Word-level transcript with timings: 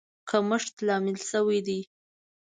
کمښت 0.29 0.75
لامل 0.87 1.17
شوی 1.29 1.59
دی. 1.67 1.79